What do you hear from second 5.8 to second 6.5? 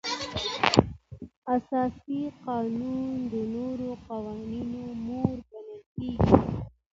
کیږي.